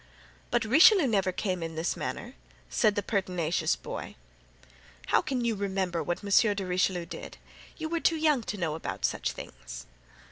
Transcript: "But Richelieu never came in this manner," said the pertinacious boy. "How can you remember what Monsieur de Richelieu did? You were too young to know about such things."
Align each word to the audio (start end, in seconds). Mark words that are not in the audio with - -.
"But 0.49 0.65
Richelieu 0.65 1.05
never 1.05 1.31
came 1.31 1.61
in 1.61 1.75
this 1.75 1.95
manner," 1.95 2.33
said 2.71 2.95
the 2.95 3.03
pertinacious 3.03 3.75
boy. 3.75 4.15
"How 5.09 5.21
can 5.21 5.45
you 5.45 5.53
remember 5.53 6.01
what 6.01 6.23
Monsieur 6.23 6.55
de 6.55 6.65
Richelieu 6.65 7.05
did? 7.05 7.37
You 7.77 7.87
were 7.87 7.99
too 7.99 8.17
young 8.17 8.41
to 8.45 8.57
know 8.57 8.73
about 8.73 9.05
such 9.05 9.33
things." 9.33 9.85